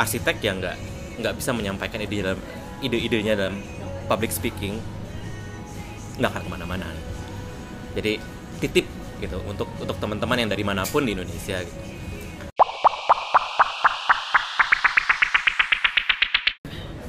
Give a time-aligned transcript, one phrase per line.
[0.00, 0.76] arsitek yang nggak
[1.20, 2.40] nggak bisa menyampaikan ide dalam
[2.80, 3.60] ide-idenya dalam
[4.08, 4.80] public speaking
[6.16, 6.88] nggak akan ke mana-mana
[7.92, 8.16] jadi
[8.64, 8.88] titip
[9.20, 11.80] gitu untuk untuk teman-teman yang dari mana pun di Indonesia gitu.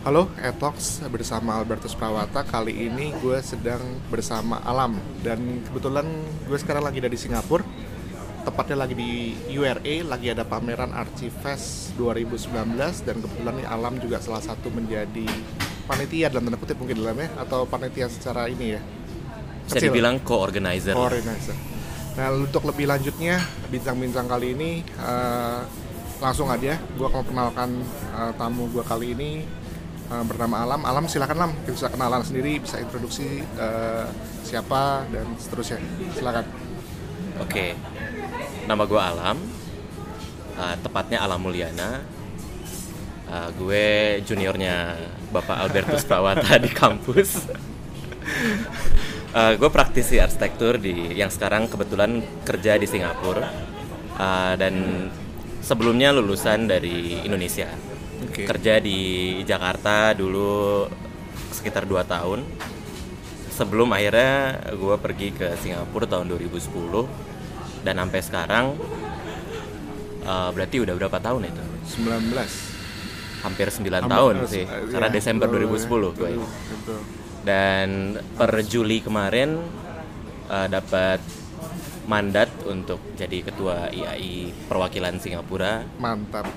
[0.01, 2.41] Halo, Etox bersama Albertus Prawata.
[2.41, 6.09] Kali ini gue sedang bersama Alam dan kebetulan
[6.49, 7.61] gue sekarang lagi dari Singapura.
[8.41, 12.73] Tepatnya lagi di URA, lagi ada pameran Archifest 2019
[13.05, 15.29] dan kebetulan nih Alam juga salah satu menjadi
[15.85, 18.81] panitia dalam tanda kutip mungkin dalamnya atau panitia secara ini ya.
[19.61, 19.93] bisa Kecil.
[19.93, 21.53] dibilang co-organizer Organizer.
[22.17, 23.37] Nah untuk lebih lanjutnya
[23.69, 25.61] bintang-bintang kali ini eh,
[26.17, 27.69] langsung aja gue akan perkenalkan
[28.17, 29.31] eh, tamu gue kali ini
[30.09, 30.81] eh, bernama Alam.
[30.81, 34.05] Alam silakan Alam bisa kenalan sendiri, bisa introduksi eh,
[34.41, 35.77] siapa dan seterusnya.
[36.17, 36.45] Silakan.
[37.41, 37.73] Oke,
[38.67, 39.37] nama gue Alam,
[40.51, 42.03] Uh, tepatnya Alam Mulyana.
[43.25, 44.99] Uh, gue juniornya
[45.31, 47.47] Bapak Albertus Prawata di kampus.
[49.31, 53.71] Uh, gue praktisi arsitektur di yang sekarang kebetulan kerja di Singapura
[54.11, 55.07] Uh, dan
[55.63, 57.65] sebelumnya lulusan dari Indonesia.
[58.27, 58.45] Oke.
[58.45, 60.85] Kerja di Jakarta dulu
[61.49, 62.45] sekitar 2 tahun.
[63.49, 67.30] Sebelum akhirnya gue pergi ke Singapura tahun 2010
[67.81, 68.65] dan sampai sekarang
[70.23, 71.63] uh, berarti udah berapa tahun itu?
[71.97, 72.31] 19.
[73.41, 74.63] Hampir 9 Hampir- tahun sih.
[74.63, 76.29] eh, Karena iya, Desember betul, 2010 gue.
[76.31, 76.99] betul, betul.
[77.41, 77.89] Dan
[78.31, 79.57] per Juli kemarin
[80.47, 81.17] uh, dapat
[82.03, 86.49] mandat untuk jadi ketua IAI perwakilan Singapura Mantap.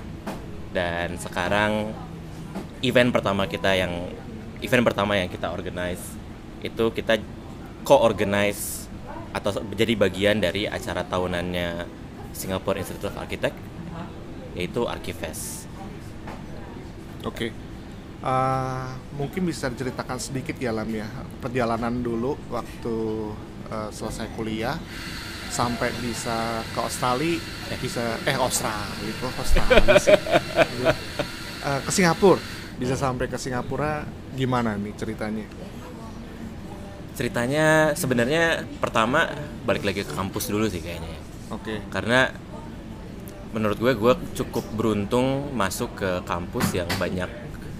[0.71, 1.93] dan sekarang
[2.81, 4.09] event pertama kita yang
[4.59, 6.01] event pertama yang kita organize
[6.59, 7.21] itu kita
[7.81, 8.84] co-organize
[9.35, 11.83] atau menjadi bagian dari acara tahunannya
[12.31, 13.55] Singapore Institute of Architect
[14.55, 15.67] yaitu Archifest.
[17.27, 17.51] Oke.
[18.25, 18.87] Eh,
[19.19, 21.05] mungkin bisa diceritakan sedikit ya Lam ya
[21.43, 22.95] perjalanan dulu waktu
[23.67, 24.79] eh, selesai kuliah
[25.51, 27.37] sampai bisa ke Australia
[27.69, 30.17] eh bisa eh Australia kok Australia sih
[31.65, 32.37] Eh, ke Singapura
[32.77, 34.05] bisa sampai ke Singapura
[34.37, 35.49] gimana nih ceritanya
[37.15, 38.43] Ceritanya sebenarnya
[38.77, 39.31] pertama
[39.63, 41.07] balik lagi ke kampus dulu sih kayaknya.
[41.09, 41.21] ya.
[41.49, 42.27] oke Karena
[43.51, 47.31] menurut gue gue cukup beruntung masuk ke kampus yang banyak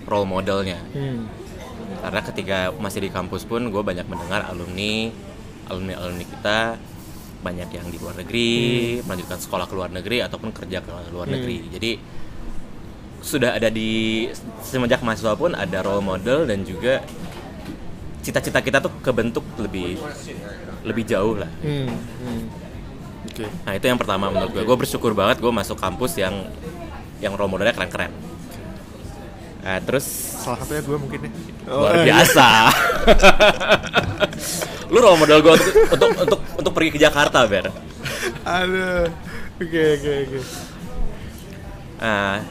[0.07, 0.79] role modelnya.
[0.93, 1.43] hmm.
[1.95, 5.09] karena ketika masih di kampus pun gue banyak mendengar alumni
[5.67, 6.77] alumni alumni kita
[7.41, 8.53] banyak yang di luar negeri
[9.01, 11.33] melanjutkan sekolah ke luar negeri ataupun kerja ke luar Hmm.
[11.35, 11.91] negeri jadi
[13.19, 14.29] sudah ada di
[14.61, 17.01] semenjak mahasiswa pun ada role model dan juga
[18.25, 20.01] cita-cita kita tuh kebentuk lebih
[20.81, 21.85] lebih jauh lah Hmm.
[21.85, 22.41] hmm.
[23.29, 26.33] oke nah itu yang pertama menurut gue gue bersyukur banget gue masuk kampus yang
[27.21, 28.09] yang role modelnya keren-keren
[29.61, 30.03] nah, terus
[30.41, 31.31] salah satunya gue mungkin ya
[31.69, 32.47] luar eh, biasa.
[34.93, 37.73] lu role model gue untuk, untuk untuk untuk pergi ke Jakarta, Ber.
[38.45, 39.09] aduh
[39.57, 40.39] oke oke oke
[41.95, 42.43] Nah,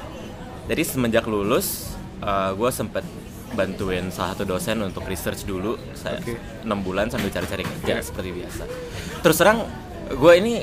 [0.66, 1.92] jadi semenjak lulus,
[2.56, 3.04] gue sempet
[3.54, 6.18] bantuin salah satu dosen untuk research dulu, saya
[6.62, 8.02] enam bulan sambil cari-cari kerja Iya.
[8.02, 8.62] seperti biasa.
[9.22, 9.58] Terus terang,
[10.10, 10.54] gue ini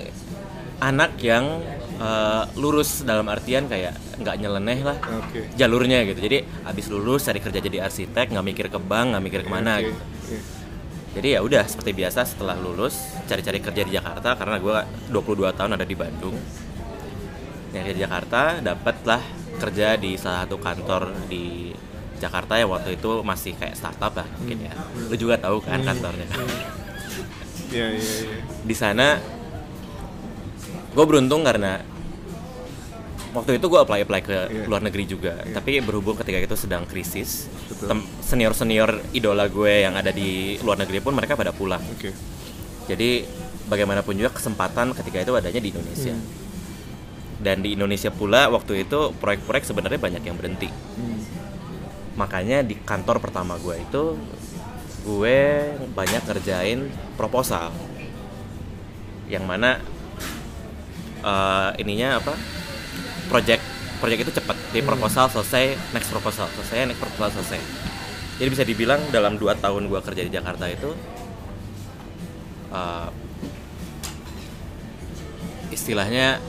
[0.78, 1.64] anak yang
[1.98, 6.18] eh, lurus dalam artian kayak nggak nyeleneh lah oke jalurnya gitu.
[6.20, 9.78] Jadi abis lulus cari kerja jadi arsitek, nggak mikir ke bank, nggak mikir ke mana
[9.78, 10.02] Oke, gitu.
[10.02, 10.38] oke.
[11.12, 14.78] Jadi ya udah seperti biasa setelah lulus cari-cari kerja di Jakarta karena gue
[15.12, 16.34] 22 tahun ada di Bandung.
[17.72, 19.22] Nyari di Jakarta dapatlah
[19.60, 21.71] kerja di salah satu kantor di
[22.22, 24.74] Jakarta yang waktu itu masih kayak startup lah mungkin ya.
[25.10, 26.30] Lu juga tahu kan kantornya.
[27.72, 28.38] Iya iya iya.
[28.62, 29.16] Di sana
[30.92, 31.80] gue beruntung karena
[33.32, 34.64] waktu itu gue apply apply ke Iya.
[34.68, 35.40] luar negeri juga.
[35.48, 38.04] Tapi berhubung ketika itu sedang krisis, Betul.
[38.20, 41.80] senior senior idola gue yang ada di luar negeri pun mereka pada pulang.
[41.96, 42.12] Oke.
[42.92, 43.24] Jadi
[43.72, 46.12] bagaimanapun juga kesempatan ketika itu adanya di Indonesia.
[46.12, 46.28] Hmm.
[47.40, 50.68] Dan di Indonesia pula waktu itu proyek-proyek sebenarnya banyak yang berhenti.
[50.68, 51.24] Hmm.
[52.20, 54.20] Makanya di kantor pertama gue itu
[55.08, 55.40] gue
[55.96, 57.72] banyak kerjain proposal.
[59.32, 59.80] Yang mana
[61.24, 62.34] eh, ininya apa?
[63.32, 63.64] Project
[64.02, 64.58] project itu cepat.
[64.74, 67.60] Di proposal selesai, next proposal selesai, next proposal selesai.
[68.42, 70.90] Jadi bisa dibilang dalam 2 tahun gue kerja di Jakarta itu
[72.74, 73.10] eh,
[75.72, 76.44] istilahnya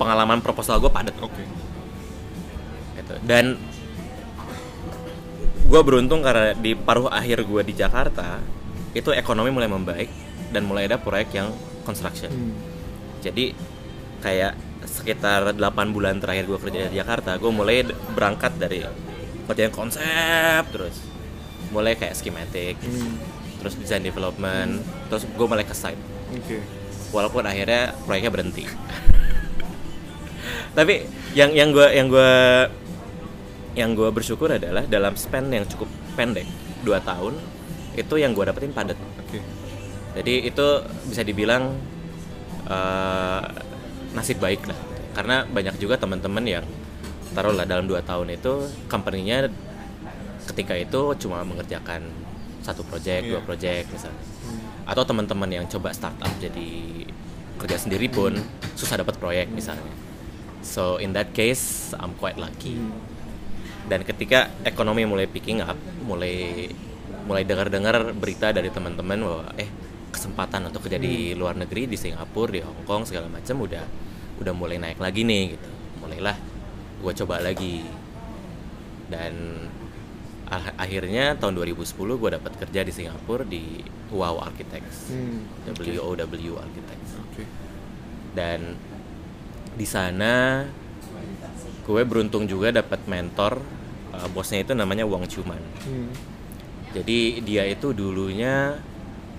[0.00, 1.44] pengalaman proposal gue padat Oke.
[2.98, 3.14] gitu.
[3.22, 3.54] dan
[5.74, 8.38] gue beruntung karena di paruh akhir gue di Jakarta
[8.94, 10.06] itu ekonomi mulai membaik
[10.54, 11.50] dan mulai ada proyek yang
[11.82, 12.54] construction Hmm.
[13.18, 13.50] jadi
[14.22, 14.54] kayak
[14.86, 15.58] sekitar 8
[15.90, 17.82] bulan terakhir gue kerja di Jakarta gue mulai
[18.14, 18.86] berangkat dari
[19.50, 21.02] kerjaan konsep terus
[21.74, 23.18] mulai kayak schematic Hmm,
[23.58, 24.78] terus design development
[25.10, 25.98] terus gue mulai ke site
[26.38, 26.62] Oke.
[27.10, 28.62] walaupun akhirnya proyeknya berhenti
[30.78, 31.02] tapi
[31.34, 32.32] yang yang gue yang gue
[33.74, 36.46] yang gue bersyukur adalah dalam span yang cukup pendek
[36.86, 37.34] dua tahun
[37.94, 38.98] itu yang gue dapetin padat.
[39.18, 39.38] Oke.
[40.14, 40.66] jadi itu
[41.10, 41.74] bisa dibilang
[42.70, 43.42] eh,
[44.14, 44.78] nasib baik lah.
[45.14, 46.64] Karena banyak juga teman-teman yang
[47.34, 49.50] taruhlah dalam dua tahun itu company-nya
[50.50, 52.02] ketika itu cuma mengerjakan
[52.62, 53.46] satu project dua Iya.
[53.46, 54.22] project misalnya.
[54.22, 54.60] Hmm,
[54.90, 57.04] atau teman-teman yang coba startup jadi
[57.58, 58.34] kerja sendiri pun
[58.74, 59.92] susah dapat proyek misalnya.
[60.62, 62.78] So in that case I'm quite lucky.
[62.78, 62.94] Hmm,
[63.84, 66.68] dan ketika ekonomi mulai picking up mulai
[67.24, 69.68] mulai dengar-dengar berita dari teman-teman bahwa eh
[70.12, 73.84] kesempatan untuk kerja di luar negeri di Singapura di Hong Kong segala macam udah
[74.38, 75.68] udah mulai naik lagi nih gitu.
[76.04, 76.36] Mulailah
[77.02, 77.82] gue coba lagi.
[79.10, 79.66] Dan
[80.48, 83.82] ah- akhirnya tahun 2010 gue dapat kerja di Singapura di
[84.14, 85.10] Wow Architects.
[85.10, 85.44] Hmm,
[85.74, 87.10] WOW Architects.
[87.18, 87.44] Oke.
[88.34, 88.74] dan
[89.78, 90.66] di sana
[91.84, 93.60] gue beruntung juga dapat mentor
[94.16, 96.10] uh, bosnya itu namanya Wang Chuman Hmm,
[96.94, 98.80] jadi dia itu dulunya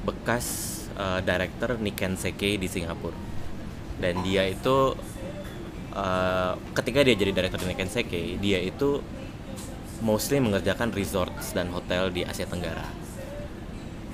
[0.06, 3.16] bekas uh, director Nikken Seikei di Singapura.
[3.96, 4.94] Dan dia itu
[5.96, 9.00] uh, ketika dia jadi director di Nikken Seikei dia itu
[10.04, 12.86] mostly mengerjakan resorts dan hotel di Asia Tenggara.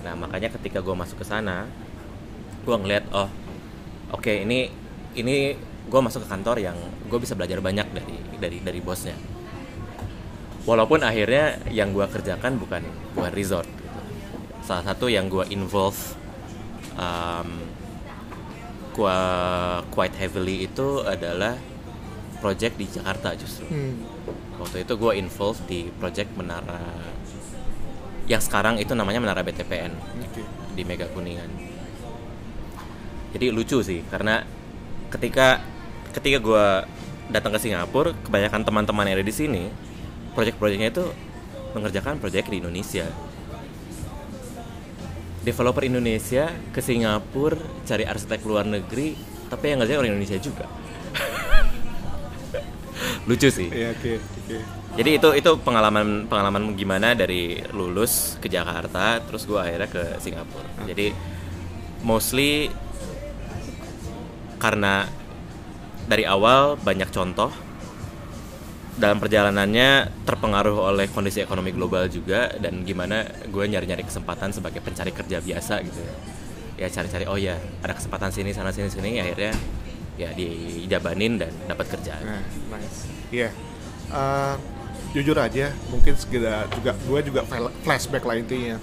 [0.06, 1.66] Nah makanya ketika gue masuk ke sana
[2.62, 3.30] gue ngeliat oh
[4.14, 4.70] oke ini
[5.18, 5.58] ini
[5.92, 6.78] gue masuk ke kantor yang
[7.12, 9.14] gue bisa belajar banyak dari dari dari bosnya
[10.64, 14.00] walaupun akhirnya yang gue kerjakan bukan bukan resort gitu.
[14.64, 16.16] salah satu yang gue involve
[16.96, 17.50] um,
[18.92, 19.20] gua
[19.92, 21.56] quite heavily itu adalah
[22.44, 23.94] project di Jakarta justru hmm,
[24.64, 27.12] waktu itu gue involve di project menara
[28.32, 29.92] yang sekarang itu namanya menara BTPN
[30.24, 30.44] Oke.
[30.72, 31.52] di Mega Kuningan.
[33.36, 34.44] Jadi lucu sih karena
[35.12, 35.60] ketika
[36.12, 36.66] ketika gue
[37.32, 39.64] datang ke Singapura, kebanyakan teman-teman yang ada di sini,
[40.36, 41.06] proyek-proyeknya itu
[41.72, 43.08] mengerjakan proyek di Indonesia.
[45.42, 49.18] Developer Indonesia ke Singapura cari arsitek luar negeri,
[49.50, 50.70] tapi yang ngerjain orang Indonesia juga.
[53.28, 53.72] lucu sih.
[53.72, 54.58] Iya, oke, oke.
[54.92, 60.68] Jadi itu itu pengalaman pengalaman gimana dari lulus ke Jakarta terus gue akhirnya ke Singapura.
[60.84, 61.16] Jadi
[62.04, 62.68] mostly
[64.60, 65.08] karena
[66.08, 67.52] dari awal banyak contoh
[68.98, 75.10] dalam perjalanannya terpengaruh oleh kondisi ekonomi global juga dan gimana gue nyari-nyari kesempatan sebagai pencari
[75.10, 76.14] kerja biasa gitu ya.
[76.82, 79.54] Ya cari-cari oh ya ada kesempatan sini sana sini sini akhirnya
[80.20, 82.22] ya dijabanin dan dapat kerjaan.
[82.26, 82.44] Nah,
[82.78, 83.10] nice.
[83.32, 83.50] Iya.
[84.12, 84.56] Eh,
[85.16, 88.76] jujur aja, mungkin segera juga gue juga fl- flashback lah intinya.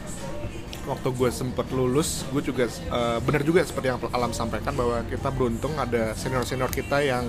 [0.89, 5.29] Waktu gue sempet lulus, gue juga eh, bener juga seperti yang Alam sampaikan bahwa kita
[5.29, 7.29] beruntung ada senior-senior kita yang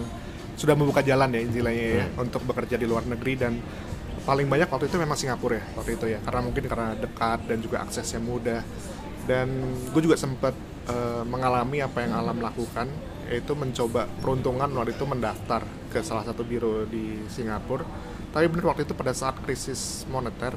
[0.55, 3.63] sudah membuka jalan ya istilahnya ya untuk bekerja di luar negeri dan
[4.27, 7.57] paling banyak waktu itu memang Singapura ya waktu itu ya karena mungkin karena dekat dan
[7.59, 8.63] juga aksesnya mudah.
[9.27, 9.47] Dan
[9.91, 10.55] gue juga sempat
[10.87, 12.87] eh, mengalami apa yang alam lakukan
[13.29, 15.61] yaitu mencoba peruntungan waktu itu mendaftar
[15.93, 17.85] ke salah satu biro di Singapura
[18.29, 20.53] tapi benar waktu itu pada saat krisis moneter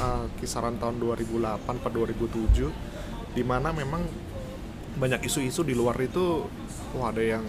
[0.00, 4.02] eh, kisaran tahun 2008 ke 2007 di mana memang
[4.96, 6.48] banyak isu-isu di luar itu
[6.96, 7.44] wah ada yang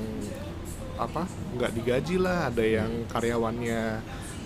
[1.01, 1.25] apa
[1.57, 3.81] nggak digaji lah ada yang karyawannya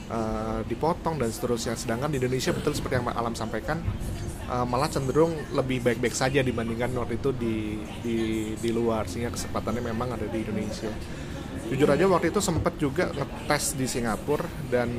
[0.07, 1.75] eh, dipotong dan seterusnya.
[1.75, 3.81] Sedangkan di Indonesia betul seperti yang Pak Alam sampaikan
[4.47, 8.17] eh, malah cenderung lebih baik-baik saja dibandingkan waktu itu di di
[8.55, 10.93] di luar sehingga kesempatannya memang ada di Indonesia
[11.65, 14.89] jujur aja waktu itu sempat juga ngetes di Singapura dan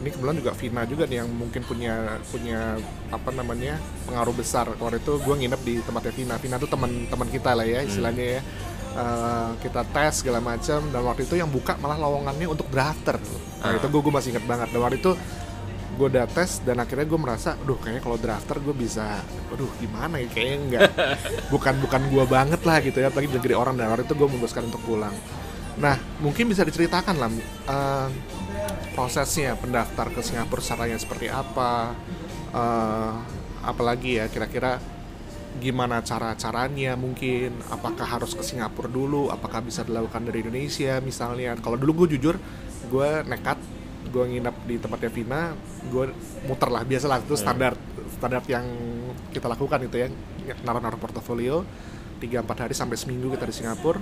[0.00, 2.80] ini kebetulan juga Vina juga nih yang mungkin punya punya
[3.12, 3.76] apa namanya
[4.08, 4.64] pengaruh besar.
[4.80, 6.34] Waktu itu gue nginep di tempatnya Vina.
[6.40, 8.42] Vina tuh teman-teman kita lah ya istilahnya ya.
[8.90, 13.20] Eh, kita tes segala macam dan waktu itu yang buka malah lowongannya untuk drafter.
[13.60, 13.76] Nah Ah.
[13.76, 14.72] itu gue gue masih inget banget.
[14.72, 15.12] Dan waktu itu
[16.00, 19.20] gue udah tes dan akhirnya gue merasa aduh kayaknya kalau drafter gue bisa
[19.52, 20.32] aduh gimana ya?
[20.32, 20.82] Kayaknya enggak
[21.52, 23.76] bukan bukan gue banget lah gitu ya apalagi negeri orang.
[23.76, 25.12] Dan waktu itu gue memutuskan untuk pulang
[25.78, 28.08] nah mungkin bisa diceritakan lah eh,
[28.96, 31.94] prosesnya pendaftar ke Singapura caranya seperti apa
[32.50, 33.12] eh,
[33.62, 34.80] apalagi ya kira-kira
[35.58, 41.58] gimana cara caranya mungkin apakah harus ke Singapura dulu apakah bisa dilakukan dari Indonesia misalnya.
[41.58, 42.38] Kalau dulu gue jujur
[42.86, 43.58] gue nekat
[44.10, 45.42] gue nginap di tempatnya Vina
[45.92, 46.10] gue
[46.48, 47.76] muter lah biasa lah itu standar
[48.16, 48.66] standar yang
[49.30, 50.08] kita lakukan itu ya
[50.64, 51.62] naruh-naruh portofolio
[52.18, 54.00] 3-4 hari sampai seminggu kita di Singapura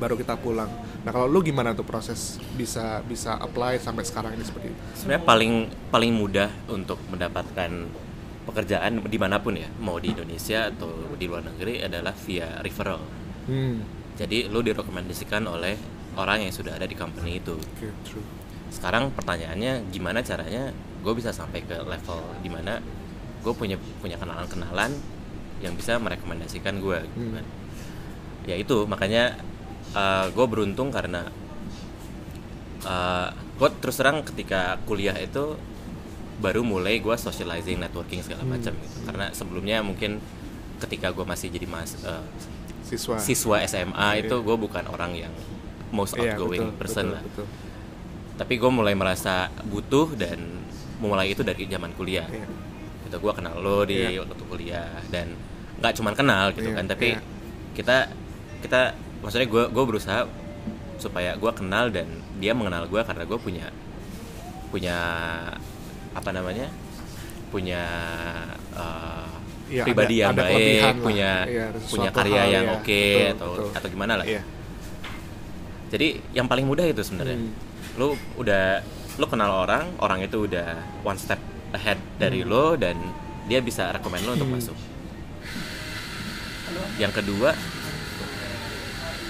[0.00, 0.72] baru kita pulang.
[1.00, 2.18] Nah kalau lu gimana tuh proses
[2.54, 4.80] bisa bisa apply sampai sekarang ini seperti itu?
[4.96, 5.52] sebenarnya paling
[5.88, 7.70] paling mudah untuk mendapatkan
[8.42, 12.98] pekerjaan di mana pun ya mau di Indonesia atau di luar negeri adalah via referral
[13.42, 13.82] Hmm,
[14.14, 15.74] jadi lu direkomendasikan oleh
[16.12, 18.24] orang yang sudah ada di company itu oke true.
[18.68, 22.78] sekarang pertanyaannya gimana caranya gue bisa sampai ke level di mana
[23.40, 24.92] gue punya punya kenalan-kenalan
[25.58, 27.34] yang bisa merekomendasikan gue gitu Hmm.
[27.34, 27.44] kan.
[28.44, 29.36] ya itu makanya
[30.30, 31.26] gue beruntung karena
[33.58, 35.56] gue terus terang ketika kuliah itu
[36.40, 38.56] baru mulai gue socializing networking segala Hmm.
[38.56, 40.16] macam gitu karena sebelumnya mungkin
[40.80, 42.24] ketika gue masih jadi mas eh,
[42.82, 43.20] Siswa.
[43.20, 44.24] siswa SMA Iya.
[44.24, 45.32] itu gue bukan orang yang
[45.92, 47.46] most Iya, outgoing betul, person betul, lah betul.
[48.34, 50.40] tapi gue mulai merasa butuh dan
[50.98, 52.48] mulai itu dari zaman kuliah Iya.
[53.04, 54.24] gitu gue kenal lo di Iya.
[54.24, 55.36] waktu kuliah dan
[55.76, 57.20] nggak cuman kenal gitu Iya, kan tapi iya.
[57.76, 57.96] kita
[58.64, 60.24] kita maksudnya gue gue berusaha
[60.96, 63.66] supaya gue kenal dan dia mengenal gue karena gue punya
[64.68, 64.96] punya
[66.10, 66.68] apa namanya
[67.48, 67.82] punya
[68.72, 69.28] uh,
[69.70, 72.74] Iya, pribadi ada- yang ada baik punya ada punya karya yang ya.
[72.74, 73.68] oke Betul, atau betul.
[73.70, 74.42] atau gimana lah Iya.
[75.88, 77.54] jadi yang paling mudah itu sebenarnya Hmm.
[77.94, 78.82] lu udah
[79.14, 81.38] lu kenal orang orang itu udah one step
[81.70, 82.50] ahead dari Hmm.
[82.50, 82.98] lo dan
[83.46, 84.58] dia bisa rekomend lo untuk Hmm.
[84.58, 84.74] masuk
[86.98, 87.54] yang kedua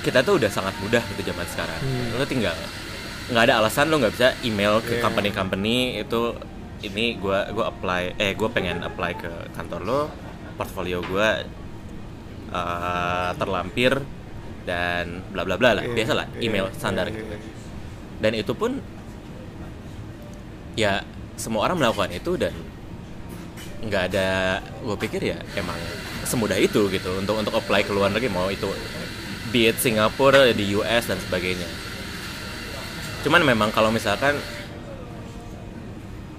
[0.00, 2.16] kita tuh udah sangat mudah gitu zaman sekarang Hmm.
[2.16, 2.56] lo tinggal
[3.30, 5.02] nggak ada alasan lo nggak bisa email ke Yeah.
[5.02, 6.34] company-company itu
[6.80, 10.00] ini gua gua apply eh gue pengen apply ke kantor lo
[10.56, 11.44] portfolio gua
[12.50, 13.92] uh, terlampir
[14.64, 17.38] dan bla bla bla lah Iya, biasa lah iya, email iya, standar iya, gitu iya.
[18.20, 18.70] dan itu pun
[20.74, 21.04] ya
[21.36, 22.52] semua orang melakukan itu dan
[23.80, 24.28] nggak ada
[24.60, 25.76] gue pikir ya emang
[26.22, 28.68] semudah itu gitu untuk untuk apply ke luar negeri mau itu
[29.50, 31.66] be it Singapura di US dan sebagainya.
[33.20, 34.38] Cuman memang kalau misalkan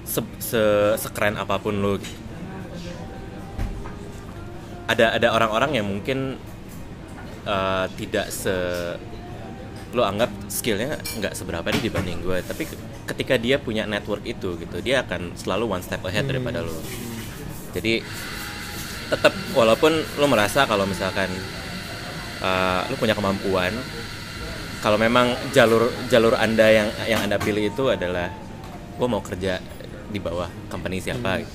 [0.03, 2.17] se, se- sekeren apa pun lu gitu,
[4.89, 6.35] ada ada orang-orang yang mungkin
[7.47, 8.51] uh, tidak se
[9.91, 12.79] lo anggap skillnya nggak seberapa nih dibanding gue tapi ke-
[13.11, 16.31] ketika dia punya network itu gitu dia akan selalu one step ahead Hmm.
[16.31, 16.75] daripada lo
[17.75, 17.99] jadi
[19.11, 21.27] tetap walaupun lo merasa kalau misalkan
[22.41, 23.71] uh, lo punya kemampuan
[24.81, 28.33] kalau memang jalur jalur anda yang yang anda pilih itu adalah
[28.91, 29.61] gue mau kerja
[30.07, 31.49] di bawah company siapa gitu.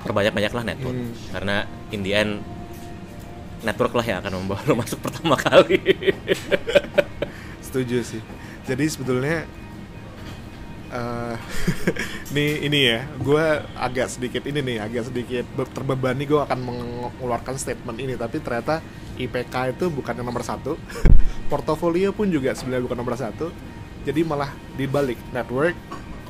[0.00, 1.14] perbanyak banyaklah network Hmm.
[1.30, 1.56] karena
[1.88, 2.32] in the end
[3.60, 5.78] network lah yang akan membawa lo masuk pertama kali
[7.58, 8.22] Setuju sih.
[8.64, 9.44] Jadi sebetulnya
[10.88, 11.36] eh
[12.34, 13.44] nih ini ya, gue
[13.76, 18.80] agak sedikit ini nih, agak sedikit be- terbebani gue akan mengeluarkan statement ini, tapi ternyata
[19.18, 20.78] IPK itu bukan yang nomor satu,
[21.50, 23.50] portofolio pun juga sebenarnya bukan nomor satu,
[24.06, 25.74] jadi malah dibalik network,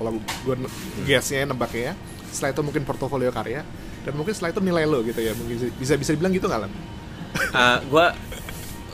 [0.00, 0.54] kalau gue
[1.04, 1.94] guessnya nebaknya ya,
[2.32, 3.62] setelah itu mungkin portofolio karya,
[4.02, 6.72] dan mungkin setelah itu nilai lo gitu ya, mungkin bisa bisa dibilang gitu nggak Lam?
[7.52, 8.16] uh, gua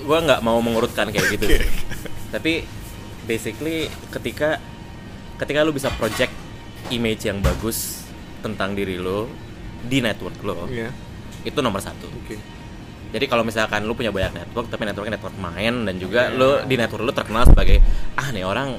[0.05, 1.65] gua nggak mau mengurutkan kayak gitu sih.
[2.35, 2.67] tapi
[3.25, 4.59] basically ketika
[5.41, 6.33] ketika lu bisa project
[6.93, 8.05] image yang bagus
[8.45, 9.31] tentang diri lo
[9.85, 10.91] di network lo Iya,
[11.47, 12.37] itu nomor satu oke.
[13.14, 16.35] Jadi kalau misalkan lu punya banyak network tapi networknya network main dan juga Iya.
[16.35, 17.78] lu di network lu terkenal sebagai
[18.14, 18.75] ah nih orang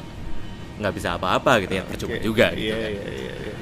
[0.76, 2.22] nggak bisa apa-apa gitu ya percuma Oke.
[2.22, 2.92] juga gitu Iya, kan.
[2.92, 3.56] iya, iya, iya.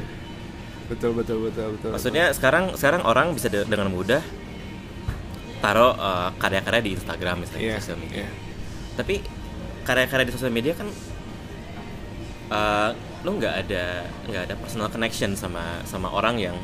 [0.84, 1.90] Betul, betul, betul, betul.
[1.94, 4.20] Maksudnya sekarang sekarang orang bisa de- dengan mudah
[5.60, 8.18] taruh uh, karya-karya di Instagram misalnya Iya, di sosial media.
[8.20, 8.30] iya.
[8.94, 9.16] Tapi
[9.84, 10.90] karya-karya di sosial media kan
[12.50, 12.90] uh,
[13.24, 13.86] lu nggak ada
[14.28, 16.56] nggak ada personal connection sama sama orang yang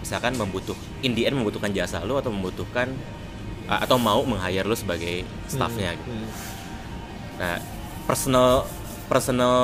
[0.00, 3.25] misalkan membutuh in the end membutuhkan jasa lu atau membutuhkan uh,
[3.68, 6.10] atau mau meng-hire lu sebagai staffnya gitu.
[6.10, 6.28] Hmm,
[7.36, 7.60] Nah,
[8.04, 8.64] personal
[9.06, 9.56] personal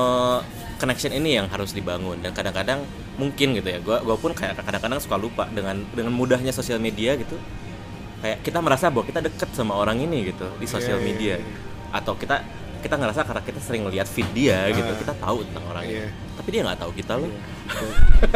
[0.77, 2.83] connection ini yang harus dibangun dan kadang-kadang
[3.15, 3.79] mungkin gitu ya.
[3.79, 7.39] Gua gua pun kayak kadang-kadang suka lupa dengan dengan mudahnya sosial media gitu.
[8.21, 11.35] Kayak kita merasa bahwa kita deket sama orang ini gitu di sosial Iya, iya, media.
[11.39, 11.47] iya.
[11.91, 12.43] Atau kita
[12.83, 14.99] kita ngerasa karena kita sering ngeliat feed dia gitu, Ah.
[14.99, 16.07] kita tahu tentang orang Iya.
[16.07, 16.35] ini.
[16.35, 17.31] Tapi dia nggak tahu kita loh.
[17.31, 17.91] Betul.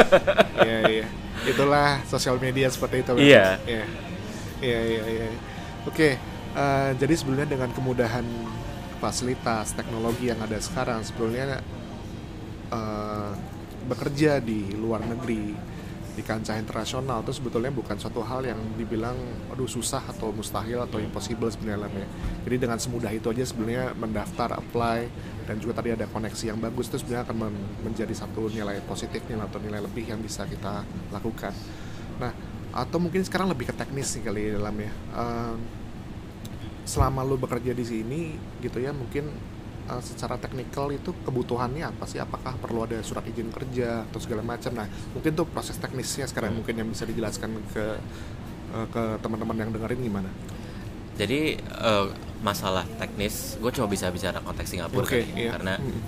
[0.66, 1.04] Iya, iya.
[1.44, 3.12] Itulah sosial media seperti itu.
[3.20, 3.58] Iya.
[3.62, 3.84] Iya,
[4.62, 5.02] iya, iya.
[5.04, 5.28] iya.
[5.86, 6.08] Oke,
[6.62, 8.26] eh, jadi sebenarnya dengan kemudahan
[9.02, 11.62] fasilitas teknologi yang ada sekarang, sebetulnya
[12.70, 13.32] eh,
[13.86, 15.54] bekerja di luar negeri
[16.16, 19.16] di kancah internasional itu sebetulnya bukan suatu hal yang dibilang
[19.52, 22.08] aduh susah atau mustahil atau impossible sebenarnya ya.
[22.48, 25.12] Jadi dengan semudah itu aja sebenarnya mendaftar, apply
[25.44, 29.20] dan juga tadi ada koneksi yang bagus itu sebenarnya akan men- menjadi satu nilai positif
[29.28, 31.52] nih atau nilai lebih yang bisa kita lakukan.
[32.76, 34.92] Atau mungkin sekarang lebih ke teknis sih kali ya, dalam ya.
[35.16, 35.58] Ehm,
[36.86, 38.20] selama lu bekerja di sini
[38.62, 39.26] gitu ya mungkin
[39.90, 44.46] uh, secara teknikal itu kebutuhannya apa sih apakah perlu ada surat izin kerja atau segala
[44.46, 46.62] macam nah mungkin tuh proses teknisnya sekarang Hmm.
[46.62, 47.84] mungkin yang bisa dijelaskan ke
[48.70, 50.30] uh, ke teman-teman yang dengerin gimana
[51.16, 52.06] Jadi eh,
[52.44, 55.50] masalah teknis, gue cuma bisa bicara konteks Singapura Oke, kali ya, iya.
[55.56, 56.00] karena Mm.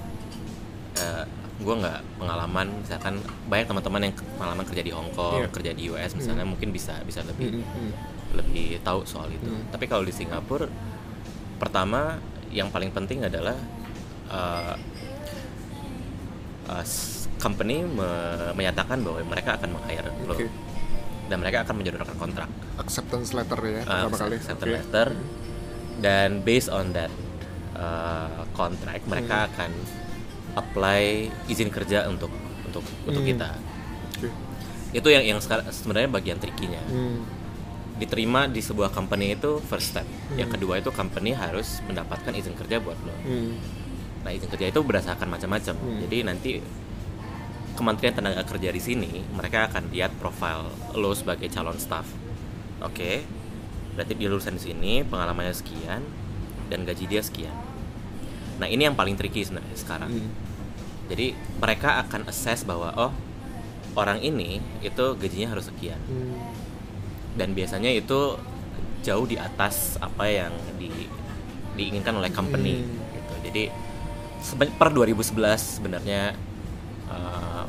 [1.59, 5.49] Gue nggak pengalaman, misalkan banyak teman-teman yang pengalaman kerja di Hong Kong, Iya.
[5.51, 7.93] kerja di US misalnya, mungkin bisa bisa lebih Mm, mm, mm.
[8.31, 9.43] lebih tahu soal itu.
[9.45, 9.67] Hmm.
[9.69, 10.71] Tapi kalau di Singapura,
[11.57, 13.59] pertama yang paling penting adalah
[14.29, 14.75] uh,
[16.69, 16.85] uh,
[17.39, 20.47] company me- menyatakan bahwa mereka akan meng-hire lo Oke.
[21.27, 24.77] dan mereka akan menyodorkan kontrak acceptance letter ya uh, pertama kali acceptance Oke.
[24.77, 25.09] letter
[25.99, 27.11] dan based on that
[27.75, 29.49] uh, contract mereka Hmm.
[29.51, 29.71] akan
[30.59, 31.03] apply
[31.47, 32.29] izin kerja untuk
[32.67, 33.31] untuk untuk Hmm.
[33.31, 33.51] kita
[34.19, 34.29] Oke.
[34.91, 35.39] itu yang yang
[35.71, 37.23] sebenarnya bagian trikinya Hmm.
[37.97, 40.07] diterima di sebuah company itu first step.
[40.35, 40.55] Yang Hmm.
[40.55, 43.15] kedua itu company harus mendapatkan izin kerja buat lo.
[43.23, 43.59] Hmm.
[44.23, 45.75] Nah izin kerja itu berdasarkan macam-macam.
[45.75, 45.99] Hmm.
[46.03, 46.53] Jadi nanti
[47.75, 52.11] Kementerian Tenaga Kerja di sini mereka akan lihat profile lo sebagai calon staff.
[52.83, 53.23] Oke,
[53.95, 56.03] berarti dia lulusan di sini, pengalamannya sekian
[56.67, 57.55] dan gaji dia sekian.
[58.59, 60.11] Nah ini yang paling tricky sebenarnya sekarang.
[60.11, 60.31] Hmm.
[61.09, 63.13] Jadi mereka akan assess bahwa oh
[63.97, 66.39] orang ini itu gajinya harus sekian Hmm.
[67.35, 68.39] dan biasanya itu
[69.01, 70.91] jauh di atas apa yang di,
[71.75, 72.95] diinginkan oleh company Hmm.
[73.17, 73.35] gitu.
[73.51, 73.65] Jadi
[74.79, 76.37] per 2011 sebenarnya
[77.11, 77.67] uh,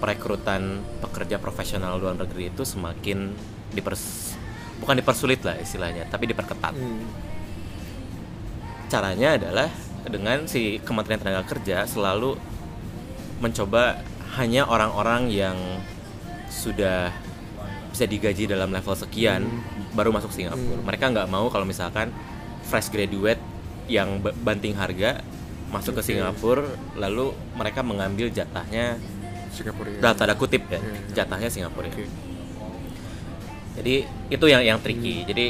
[0.00, 3.32] perekrutan pekerja profesional luar negeri itu semakin
[3.70, 4.34] dipers
[4.80, 6.72] bukan dipersulit lah istilahnya, tapi diperketat.
[6.72, 7.04] Hmm.
[8.90, 9.68] Caranya adalah
[10.08, 12.38] dengan si Kementerian Tenaga Kerja selalu
[13.38, 14.00] mencoba
[14.36, 15.56] hanya orang-orang yang
[16.48, 17.10] sudah
[17.90, 19.44] bisa digaji dalam level sekian
[19.92, 20.78] baru masuk Singapura.
[20.78, 20.86] Hmm.
[20.86, 22.14] Mereka nggak mau kalau misalkan
[22.62, 23.42] fresh graduate
[23.90, 25.20] yang ba- banting harga
[25.74, 26.08] masuk ke Oke.
[26.14, 28.98] Singapura lalu mereka mengambil jatahnya
[29.50, 31.22] Singapura dalam tanda kutip ya Iya.
[31.22, 31.90] jatahnya Singapura.
[31.90, 32.06] Oke.
[33.74, 33.94] Jadi
[34.30, 35.26] itu yang yang tricky.
[35.26, 35.46] Jadi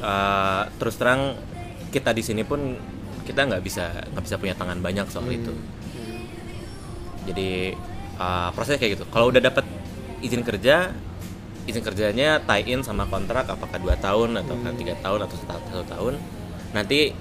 [0.00, 1.36] uh, terus terang
[1.88, 2.76] kita di sini pun
[3.24, 5.36] kita nggak bisa nggak bisa punya tangan banyak soal Hmm.
[5.36, 5.52] itu.
[5.52, 6.20] Hmm.
[7.28, 7.76] Jadi
[8.16, 9.04] uh, prosesnya kayak gitu.
[9.08, 9.64] Kalau udah dapat
[10.24, 10.92] izin kerja,
[11.68, 14.76] izin kerjanya tie in sama kontrak apakah dua tahun atau Hmm.
[14.76, 16.14] tiga tahun atau satu, satu tahun.
[16.72, 17.12] Nanti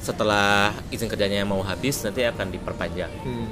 [0.00, 3.12] setelah izin kerjanya mau habis nanti akan diperpanjang.
[3.20, 3.48] Hmm.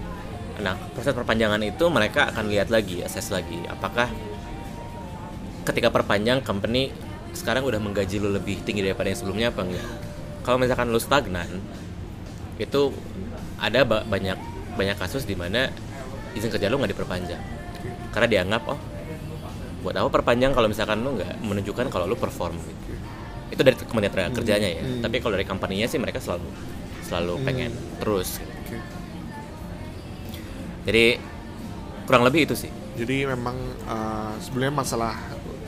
[0.59, 4.11] Nah, proses perpanjangan itu mereka akan lihat lagi, assess lagi, apakah
[5.63, 6.91] ketika perpanjang company
[7.37, 9.87] sekarang udah menggaji lu lebih tinggi daripada yang sebelumnya apa enggak?
[10.49, 11.61] Kalau misalkan lu stagnan,
[12.57, 12.89] itu
[13.61, 14.41] ada ba- banyak
[14.81, 15.69] banyak kasus di mana
[16.33, 17.43] izin kerja lu nggak diperpanjang
[18.15, 18.79] karena dianggap oh
[19.83, 22.97] buat apa perpanjang kalau misalkan lu nggak menunjukkan kalau lu perform gitu.
[23.53, 24.83] Itu dari kementerian tenaga kerjanya ya.
[24.89, 25.05] Hmm.
[25.05, 26.49] Tapi kalau dari company-nya sih mereka selalu
[27.05, 27.45] selalu Hmm.
[27.45, 28.41] pengen terus.
[30.89, 31.05] Jadi
[32.09, 32.73] kurang lebih itu sih.
[32.97, 35.15] Jadi memang uh, sebenarnya masalah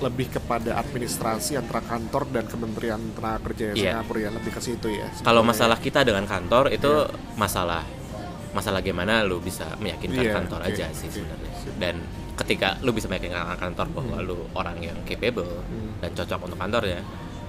[0.00, 4.00] lebih kepada administrasi antara kantor dan Kementerian Tenaga Kerja Iya.
[4.00, 5.06] Singapura ya lebih ke situ ya.
[5.18, 5.42] Kalau sebenarnya.
[5.46, 7.36] masalah kita dengan kantor itu Iya.
[7.36, 7.82] masalah
[8.50, 11.14] masalah gimana lu bisa meyakinkan Iya, kantor oke, aja sih oke.
[11.14, 11.50] sebenarnya.
[11.76, 11.94] Dan
[12.34, 15.94] ketika lu bisa meyakinkan kantor bahwa lu orang yang capable Hmm.
[16.00, 16.98] dan cocok untuk kantornya,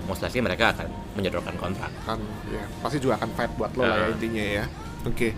[0.03, 1.89] most likely mereka akan menyodorkan kontrak.
[2.03, 4.13] kan ya pasti juga akan fight buat lo lah ya Ah.
[4.13, 4.65] intinya ya.
[5.03, 5.33] Oke.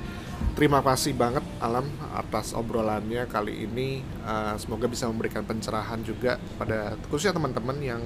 [0.54, 4.06] Terima kasih banget Alam atas obrolannya kali ini.
[4.22, 8.02] Uh, semoga bisa memberikan pencerahan juga pada khususnya teman-teman yang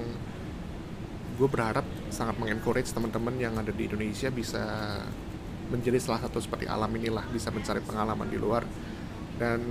[1.36, 4.64] gue berharap sangat mengencourage teman-teman yang ada di Indonesia bisa
[5.68, 8.64] menjadi salah satu seperti Alam inilah bisa mencari pengalaman di luar
[9.36, 9.62] dan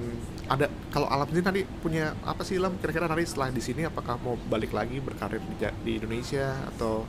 [0.48, 4.16] ada kalau Alam ini tadi punya apa sih Alam kira-kira nanti setelah di sini apakah
[4.22, 7.04] mau balik lagi berkarir di, di Indonesia atau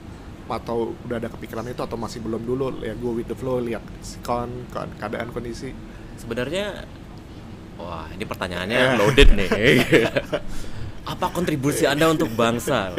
[0.51, 3.85] atau udah ada kepikiran itu atau masih belum dulu ya go with the flow lihat
[4.21, 5.73] kon, kon keadaan kondisi
[6.17, 6.83] Sebenarnya
[7.77, 8.27] wah, ini Eh.
[8.27, 9.49] pertanyaannya loaded nih.
[11.13, 12.91] Apa kontribusi Anda untuk bangsa?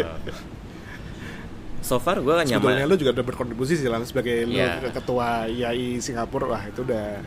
[1.79, 2.87] So far gue sebetulnya nyaman.
[2.87, 4.87] lu juga udah berkontribusi sih Lam sebagai lu Iya.
[4.89, 7.17] ketua IAI Singapura wah itu udah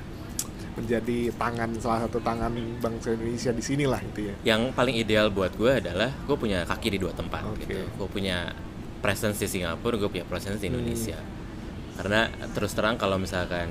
[0.73, 5.53] menjadi tangan salah satu tangan bangsa Indonesia di sinilah itu ya Yang paling ideal buat
[5.53, 7.65] gue adalah gue punya kaki di dua tempat Oke.
[7.65, 7.85] gitu.
[7.97, 8.49] Gue punya
[9.03, 10.79] presence di Singapura, gue punya presence di Hmm.
[10.79, 11.19] Indonesia.
[11.93, 13.69] Karena terus terang kalau misalkan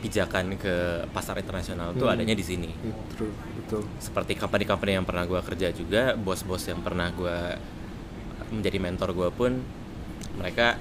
[0.00, 0.74] pijakan ke
[1.10, 2.14] pasar internasional tuh Hmm.
[2.14, 2.70] adanya di sini.
[2.70, 7.38] betul betul Seperti company-company yang pernah gue kerja juga, bos-bos yang pernah gue
[8.50, 9.52] menjadi mentor gue pun
[10.34, 10.76] mereka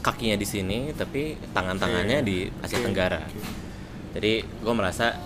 [0.00, 2.26] kakinya di sini, tapi tangan-tangannya Oke.
[2.26, 2.84] di Asia Oke.
[2.84, 3.22] Tenggara.
[3.22, 3.40] Oke.
[4.14, 5.16] Jadi gue merasa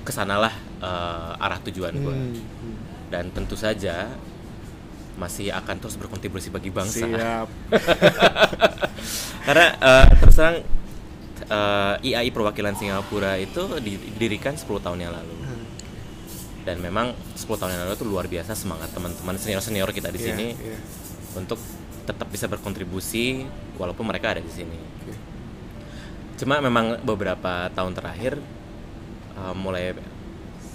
[0.00, 2.76] ke sanalah eh, arah tujuan gue Hmm, hmm.
[3.08, 4.08] dan tentu saja
[5.20, 7.48] masih akan terus berkontribusi bagi bangsa Siap.
[9.46, 10.56] karena eh, terus terang
[11.44, 15.64] eh, IAI perwakilan Singapura itu didirikan 10 tahun yang lalu Hmm.
[16.64, 20.26] dan memang 10 tahun yang lalu itu luar biasa semangat teman-teman senior-senior kita di Iya,
[20.30, 20.76] sini iya.
[21.34, 21.60] untuk
[22.00, 23.44] tetap bisa berkontribusi
[23.76, 24.74] walaupun mereka ada di sini.
[24.74, 25.14] Oke.
[26.36, 28.40] Cuma memang beberapa tahun terakhir
[29.36, 29.92] uh, mulai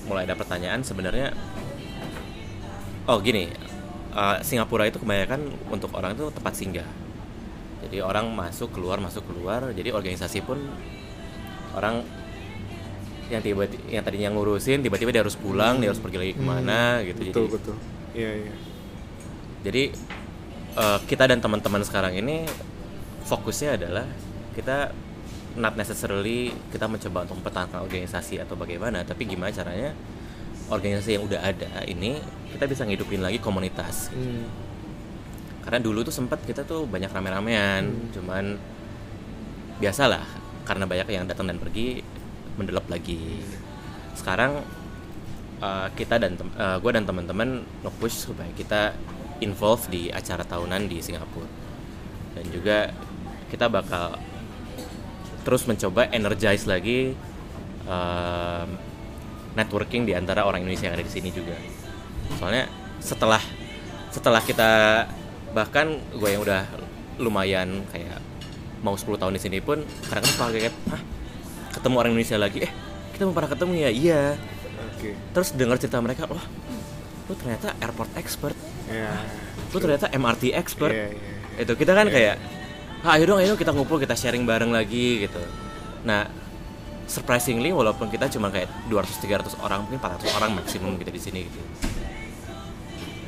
[0.05, 1.33] mulai ada pertanyaan sebenarnya
[3.05, 3.49] oh gini
[4.15, 6.87] uh, Singapura itu kebanyakan untuk orang itu tempat singgah.
[7.85, 9.69] Jadi orang masuk keluar masuk keluar.
[9.75, 10.57] Jadi organisasi pun
[11.75, 12.01] orang
[13.25, 17.01] yang tiba yang tadinya ngurusin tiba-tiba dia harus pulang dia harus pergi lagi ke mana
[17.01, 17.75] Hmm, gitu Betul, jadi betul.
[18.15, 18.53] Iya, iya.
[19.65, 19.83] jadi
[20.77, 22.45] eh, kita dan teman-teman sekarang ini
[23.25, 24.05] fokusnya adalah
[24.53, 24.93] kita
[25.57, 29.97] not necessarily kita mencoba untuk mempertahankan organisasi atau bagaimana, tapi gimana caranya
[30.71, 32.17] organisasi yang udah ada ini
[32.53, 34.09] kita bisa ngidupin lagi komunitas.
[34.09, 34.47] Hmm.
[35.65, 38.09] Karena dulu tuh sempat kita tuh banyak rame-ramean, Hmm.
[38.13, 38.45] cuman
[39.81, 40.23] biasalah
[40.63, 42.01] karena banyak yang datang dan pergi
[42.55, 43.43] mendelap lagi.
[44.15, 44.63] Sekarang
[45.59, 46.39] uh, kita dan
[46.79, 48.95] gue dan teman-teman nge-push supaya kita
[49.43, 51.47] involve di acara tahunan di Singapura
[52.35, 52.91] dan juga
[53.51, 54.19] kita bakal
[55.43, 57.13] terus mencoba energize lagi
[57.87, 58.67] um,
[59.55, 61.55] networking di antara orang Indonesia yang ada di sini juga
[62.37, 62.67] soalnya
[62.99, 63.41] setelah
[64.09, 64.71] setelah kita
[65.51, 66.67] bahkan gue yang udah
[67.17, 68.19] lumayan kayak
[68.83, 71.01] mau 10 tahun di sini pun kadang-kadang suka kaget Hah,
[71.71, 72.71] ketemu orang Indonesia lagi eh
[73.15, 74.21] kita mau pernah ketemu ya iya
[74.91, 75.15] Oke.
[75.31, 76.43] terus dengar cerita mereka wah
[77.25, 78.53] lu ternyata airport expert
[78.85, 79.09] Iya.
[79.73, 81.63] lu ternyata MRT expert Iya, iya, iya.
[81.65, 82.13] itu kita kan Iya.
[82.13, 82.35] kayak
[83.01, 85.41] ah, ayo dong ayo dong kita ngumpul kita sharing bareng lagi gitu
[86.05, 86.29] nah
[87.05, 91.39] surprisingly walaupun kita cuma kayak 200 300 orang mungkin 400 orang maksimum gitu di sini
[91.43, 91.59] gitu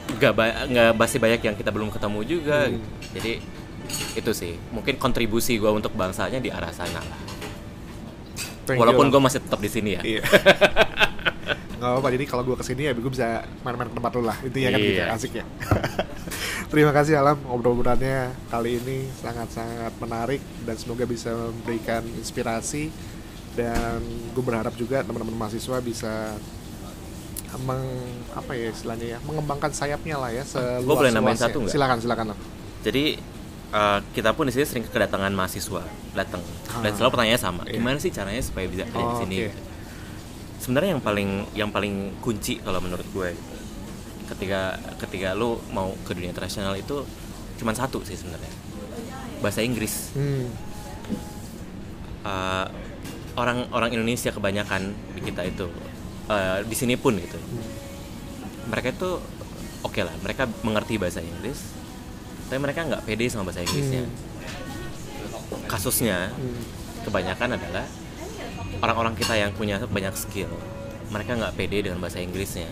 [0.10, 2.74] nggak ba- nggak masih banyak yang kita belum ketemu juga Hmm.
[2.74, 2.88] gitu.
[3.14, 3.32] jadi
[4.16, 7.20] itu sih mungkin kontribusi gua untuk bangsanya di arah sana lah
[8.66, 10.22] Thank walaupun gue masih tetap di sini ya Iya.
[11.78, 14.34] Gak apa-apa, jadi kalau gue ke sini ya gue bisa main-main ke tempat lu lah
[14.42, 15.06] Intinya kan gitu, Iya.
[15.14, 15.46] asik ya
[16.74, 22.90] Terima kasih Alam, ngobrol-ngobrolannya kali ini sangat-sangat menarik Dan semoga bisa memberikan inspirasi
[23.58, 24.00] Dan
[24.32, 26.38] gue berharap juga teman-teman mahasiswa bisa
[27.66, 27.82] meng,
[28.32, 31.74] apa ya istilahnya ya, mengembangkan sayapnya lah ya seluas Gua boleh nambahin satu nggak?
[31.74, 32.40] Silakan, silakan Lam.
[32.86, 33.18] Jadi
[33.74, 35.82] uh, kita pun di sini sering kedatangan mahasiswa
[36.14, 36.44] datang
[36.78, 36.94] dan Ah.
[36.94, 37.82] selalu pertanyaannya sama, Iya.
[37.82, 39.36] gimana sih caranya supaya bisa kerja di Oh, sini?
[39.36, 39.44] oke.
[39.44, 39.60] gitu.
[40.60, 43.30] Sebenarnya yang paling yang paling kunci kalau menurut gue
[44.28, 47.08] ketika ketika lu mau ke dunia internasional itu
[47.56, 48.52] cuma satu sih sebenarnya
[49.40, 50.14] bahasa Inggris.
[50.14, 50.46] Hmm.
[52.22, 52.68] Uh,
[53.38, 55.70] orang orang Indonesia kebanyakan di kita itu
[56.28, 57.38] uh, di sini pun gitu.
[58.68, 59.22] Mereka itu
[59.86, 61.62] oke lah, mereka mengerti bahasa Inggris,
[62.50, 64.04] tapi mereka nggak pede sama bahasa Inggrisnya.
[65.70, 66.60] Kasusnya Hmm.
[67.08, 67.86] kebanyakan adalah
[68.84, 70.52] orang-orang kita yang punya banyak skill
[71.08, 72.68] mereka nggak pede dengan bahasa Inggrisnya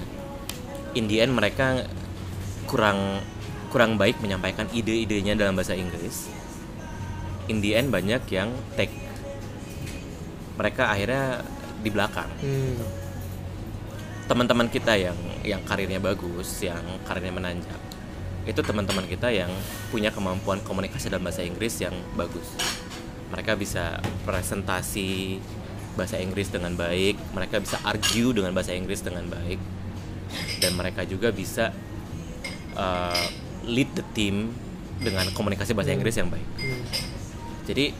[0.95, 1.87] in the end mereka
[2.67, 3.23] kurang
[3.71, 6.27] kurang baik menyampaikan ide-idenya dalam bahasa Inggris
[7.47, 8.91] in the end banyak yang take
[10.55, 11.43] mereka akhirnya
[11.79, 12.79] di belakang Hmm.
[14.25, 17.77] teman-teman kita yang yang karirnya bagus yang karirnya menanjak
[18.45, 19.49] itu teman-teman kita yang
[19.89, 22.45] punya kemampuan komunikasi dalam bahasa Inggris yang bagus
[23.29, 25.41] mereka bisa presentasi
[25.93, 29.57] bahasa Inggris dengan baik mereka bisa argue dengan bahasa Inggris dengan baik
[30.61, 31.69] dan mereka juga bisa
[32.75, 33.25] uh,
[33.65, 34.53] lead the team
[35.01, 36.81] dengan komunikasi bahasa Inggris yang baik Hmm.
[37.65, 37.93] jadi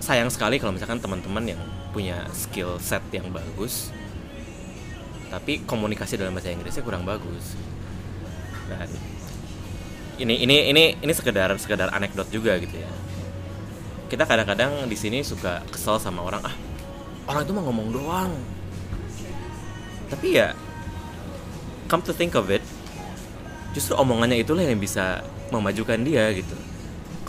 [0.00, 1.60] sayang sekali kalau misalkan teman-teman yang
[1.92, 3.92] punya skill set yang bagus
[5.30, 7.54] tapi komunikasi dalam bahasa Inggrisnya kurang bagus.
[8.66, 8.90] Dan
[10.18, 12.90] ini ini ini ini sekedar sekedar anekdot juga gitu ya.
[14.10, 16.54] Kita kadang-kadang di sini suka kesel sama orang ah
[17.30, 18.32] orang itu mah ngomong doang.
[20.10, 20.58] Tapi ya
[21.86, 22.62] come to think of it
[23.70, 25.22] justru omongannya itulah yang bisa
[25.54, 26.58] memajukan dia gitu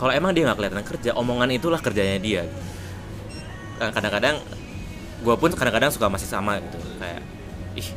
[0.02, 2.42] kalau emang dia nggak kelihatan kerja omongan itulah kerjanya dia.
[3.78, 4.42] Nah, kadang-kadang
[5.22, 6.74] gue pun kadang-kadang suka masih sama gitu.
[6.98, 7.22] Kayak
[7.78, 7.88] ih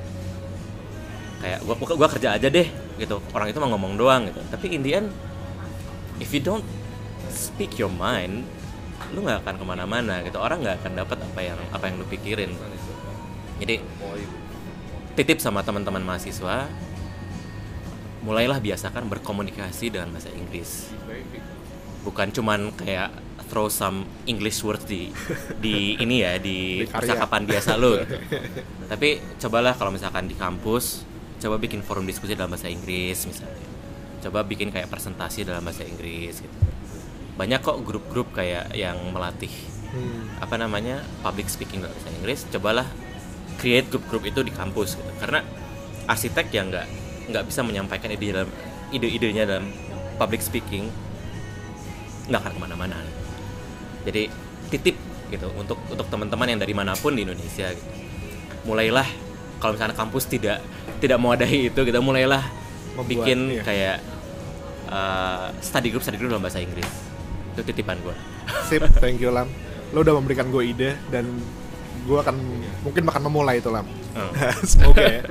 [1.42, 2.70] kayak gua gua kerja aja deh
[3.02, 3.18] gitu.
[3.34, 4.38] Orang itu mah ngomong doang gitu.
[4.54, 5.10] Tapi in the end
[6.22, 6.62] if you don't
[7.34, 8.46] speak your mind
[9.10, 10.38] lu nggak akan ke mana-mana gitu.
[10.38, 12.54] Orang nggak akan dapat apa yang apa yang lu pikirin.
[13.58, 13.82] Jadi
[15.18, 16.70] titip sama teman-teman mahasiswa
[18.22, 20.94] mulailah biasakan berkomunikasi dengan bahasa Inggris
[22.06, 23.10] bukan cuman kayak
[23.50, 25.10] throw some English words di
[25.60, 28.16] di ini ya di Di percakapan biasa lo gitu.
[28.92, 31.02] tapi cobalah kalau misalkan di kampus
[31.42, 33.66] coba bikin forum diskusi dalam bahasa Inggris misalnya.
[34.24, 36.58] Coba bikin kayak presentasi dalam bahasa Inggris gitu.
[37.36, 39.52] Banyak kok grup-grup kayak yang melatih
[39.86, 40.28] Hmm.
[40.44, 42.84] apa namanya public speaking dalam bahasa Inggris cobalah
[43.56, 45.08] create grup-grup itu di kampus gitu.
[45.22, 45.40] Karena
[46.06, 46.88] arsitek yang nggak
[47.32, 48.50] nggak bisa menyampaikan ide dalam
[48.92, 49.72] ide-idenya dalam
[50.20, 50.90] public speaking
[52.30, 52.98] nggak akan ke mana-mana
[54.06, 54.30] jadi
[54.70, 54.98] titip
[55.30, 57.90] gitu untuk untuk teman-teman yang dari mana pun di Indonesia gitu.
[58.66, 59.08] mulailah
[59.58, 60.62] kalau misalnya kampus tidak
[61.02, 62.44] tidak mewadahi itu kita mulailah
[62.96, 63.64] Membuat, bikin iya.
[63.66, 63.98] kayak
[64.90, 66.88] uh, study group study group dalam bahasa Inggris
[67.56, 68.16] itu titipan gue
[68.70, 69.50] Sip, thank you Lam.
[69.94, 71.26] Lo udah memberikan gue ide dan
[72.06, 72.36] gue akan
[72.86, 73.86] mungkin akan memulai itu Lam.
[74.16, 74.32] Oh.
[74.70, 75.24] Semoga ya.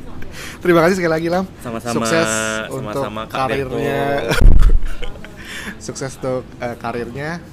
[0.64, 1.44] Terima kasih sekali lagi Lam.
[1.60, 2.28] Sama-sama, Sukses
[2.72, 4.32] sama-sama, untuk karirnya.
[5.84, 7.44] Sukses untuk eh, karirnya.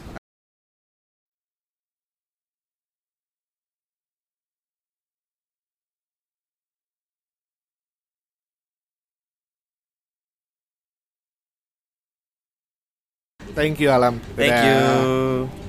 [13.51, 14.23] Thank you Alam.
[14.39, 14.63] thank Dadah.
[14.63, 15.60] you